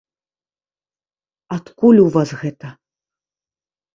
Адкуль 1.57 2.01
у 2.03 2.07
вас 2.15 2.29
гэта? 2.41 2.67